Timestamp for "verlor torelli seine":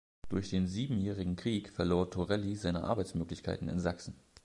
1.69-2.85